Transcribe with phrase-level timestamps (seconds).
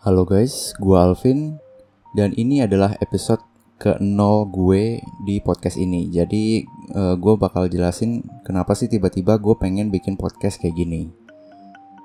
[0.00, 1.60] Halo guys, gue Alvin
[2.16, 3.44] dan ini adalah episode
[3.76, 4.96] ke-0 gue
[5.28, 6.08] di podcast ini.
[6.08, 6.64] Jadi
[6.96, 11.12] uh, gue bakal jelasin kenapa sih tiba-tiba gue pengen bikin podcast kayak gini.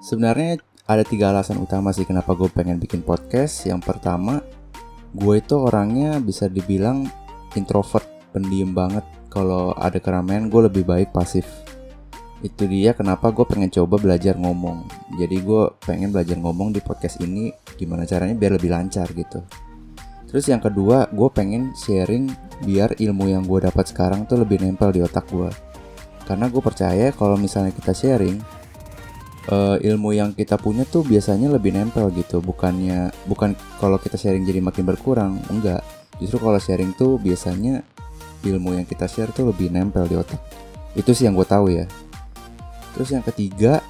[0.00, 0.56] Sebenarnya
[0.88, 3.68] ada tiga alasan utama sih kenapa gue pengen bikin podcast.
[3.68, 4.40] Yang pertama,
[5.12, 7.04] gue itu orangnya bisa dibilang
[7.60, 9.04] introvert, pendiam banget.
[9.28, 11.44] Kalau ada keramaian gue lebih baik pasif
[12.42, 14.90] itu dia kenapa gue pengen coba belajar ngomong.
[15.14, 19.46] Jadi gue pengen belajar ngomong di podcast ini gimana caranya biar lebih lancar gitu.
[20.26, 22.26] Terus yang kedua gue pengen sharing
[22.66, 25.50] biar ilmu yang gue dapat sekarang tuh lebih nempel di otak gue
[26.26, 28.38] karena gue percaya kalau misalnya kita sharing
[29.50, 32.42] uh, ilmu yang kita punya tuh biasanya lebih nempel gitu.
[32.42, 35.82] Bukannya bukan kalau kita sharing jadi makin berkurang enggak.
[36.18, 37.82] Justru kalau sharing tuh biasanya
[38.42, 40.38] ilmu yang kita share tuh lebih nempel di otak.
[40.98, 41.86] Itu sih yang gue tahu ya
[42.92, 43.80] Terus yang ketiga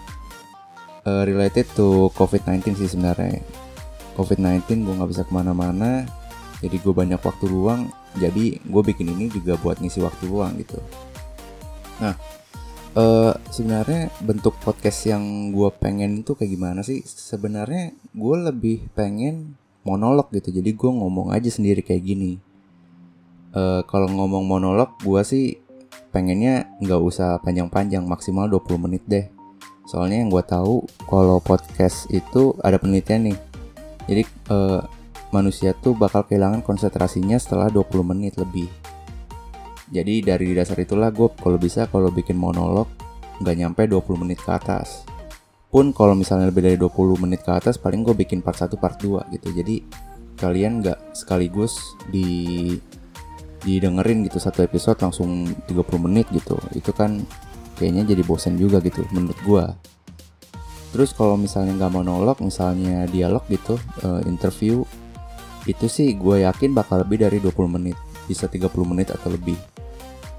[1.06, 3.42] uh, related to COVID-19 sih sebenarnya.
[4.12, 6.04] COVID-19 gue nggak bisa ke mana-mana,
[6.62, 7.90] jadi gue banyak waktu luang.
[8.20, 10.78] Jadi gue bikin ini juga buat ngisi waktu luang gitu.
[11.98, 12.14] Nah,
[12.94, 17.00] uh, sebenarnya bentuk podcast yang gue pengen itu kayak gimana sih?
[17.02, 20.54] Sebenarnya gue lebih pengen monolog gitu.
[20.54, 22.32] Jadi gue ngomong aja sendiri kayak gini.
[23.52, 25.60] Uh, kalau ngomong monolog, gue sih
[26.12, 29.26] pengennya nggak usah panjang-panjang maksimal 20 menit deh.
[29.88, 33.38] Soalnya yang gue tahu kalau podcast itu ada penelitian nih.
[34.06, 34.80] Jadi eh,
[35.32, 38.68] manusia tuh bakal kehilangan konsentrasinya setelah 20 menit lebih.
[39.92, 42.88] Jadi dari dasar itulah gue kalau bisa kalau bikin monolog
[43.40, 45.08] nggak nyampe 20 menit ke atas.
[45.72, 49.00] Pun kalau misalnya lebih dari 20 menit ke atas paling gue bikin part 1 part
[49.00, 49.48] 2 gitu.
[49.50, 49.80] Jadi
[50.36, 52.76] kalian nggak sekaligus di
[53.62, 56.58] didengerin gitu satu episode langsung 30 menit gitu.
[56.74, 57.22] Itu kan
[57.78, 59.64] kayaknya jadi bosen juga gitu menurut gua.
[60.92, 64.84] Terus kalau misalnya nggak monolog misalnya dialog gitu uh, interview
[65.64, 67.96] itu sih gue yakin bakal lebih dari 20 menit
[68.26, 69.56] bisa 30 menit atau lebih.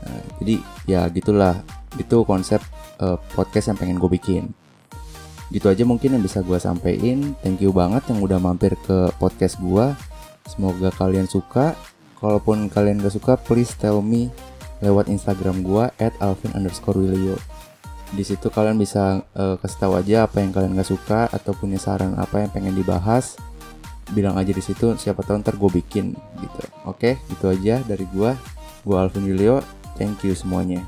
[0.03, 1.63] Nah, jadi ya gitulah.
[1.93, 2.57] Itu konsep
[2.99, 4.49] uh, podcast yang pengen gue bikin.
[5.53, 7.37] Gitu aja mungkin yang bisa gue sampein.
[7.45, 9.93] Thank you banget yang udah mampir ke podcast gue
[10.43, 11.71] semoga kalian suka
[12.23, 14.31] Kalaupun kalian gak suka, please tell me
[14.79, 17.35] lewat Instagram gua at alvin underscore willio.
[18.15, 21.75] Di situ kalian bisa uh, kasih tahu aja apa yang kalian gak suka atau punya
[21.75, 23.35] saran apa yang pengen dibahas.
[24.15, 26.61] Bilang aja di situ, siapa tahu ntar gue bikin gitu.
[26.87, 28.39] Oke, gitu aja dari gua.
[28.87, 29.59] Gua Alvin Willio.
[29.99, 30.79] Thank you semuanya.